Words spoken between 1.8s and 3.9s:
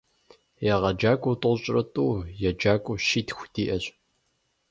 тӀу, еджакӏуэу щитху диӀэщ.